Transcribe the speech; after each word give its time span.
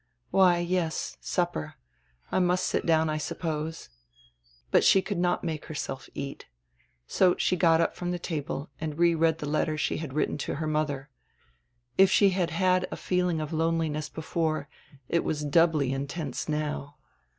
"Why, 0.31 0.57
yes, 0.57 1.15
supper. 1.21 1.75
I 2.31 2.39
must 2.39 2.65
sit 2.65 2.87
down, 2.87 3.07
I 3.07 3.19
suppose." 3.19 3.89
But 4.71 4.83
she 4.83 4.99
could 4.99 5.19
not 5.19 5.43
make 5.43 5.65
her 5.65 5.75
self 5.75 6.09
eat. 6.15 6.47
So 7.05 7.35
she 7.37 7.55
got 7.55 7.79
up 7.81 7.95
from 7.95 8.09
the 8.09 8.17
tahle 8.17 8.69
and 8.79 8.97
reread 8.97 9.37
the 9.37 9.45
letter 9.47 9.77
she 9.77 9.97
had 9.97 10.13
written 10.13 10.39
to 10.39 10.55
her 10.55 10.65
mother. 10.65 11.11
If 11.99 12.09
she 12.09 12.31
had 12.31 12.49
had 12.49 12.87
a 12.89 12.97
feeling 12.97 13.39
of 13.39 13.53
loneliness 13.53 14.09
before, 14.09 14.67
it 15.07 15.23
was 15.23 15.45
doubly 15.45 15.93
intense 15.93 16.49
now. 16.49 16.95